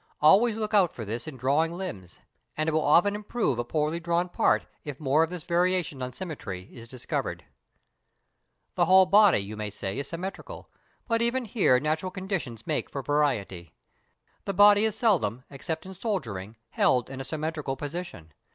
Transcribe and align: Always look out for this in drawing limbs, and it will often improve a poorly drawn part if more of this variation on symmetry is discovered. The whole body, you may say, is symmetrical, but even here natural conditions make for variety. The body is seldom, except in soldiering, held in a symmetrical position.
Always 0.19 0.57
look 0.57 0.73
out 0.73 0.91
for 0.91 1.05
this 1.05 1.27
in 1.27 1.37
drawing 1.37 1.77
limbs, 1.77 2.21
and 2.57 2.67
it 2.67 2.71
will 2.71 2.83
often 2.83 3.13
improve 3.13 3.59
a 3.59 3.63
poorly 3.63 3.99
drawn 3.99 4.29
part 4.29 4.65
if 4.83 4.99
more 4.99 5.21
of 5.21 5.29
this 5.29 5.43
variation 5.43 6.01
on 6.01 6.11
symmetry 6.11 6.67
is 6.73 6.87
discovered. 6.87 7.45
The 8.73 8.85
whole 8.85 9.05
body, 9.05 9.37
you 9.37 9.55
may 9.55 9.69
say, 9.69 9.99
is 9.99 10.07
symmetrical, 10.07 10.71
but 11.07 11.21
even 11.21 11.45
here 11.45 11.79
natural 11.79 12.09
conditions 12.11 12.65
make 12.65 12.89
for 12.89 13.03
variety. 13.03 13.75
The 14.45 14.55
body 14.55 14.85
is 14.85 14.95
seldom, 14.95 15.43
except 15.51 15.85
in 15.85 15.93
soldiering, 15.93 16.55
held 16.71 17.07
in 17.07 17.21
a 17.21 17.23
symmetrical 17.23 17.75
position. 17.75 18.31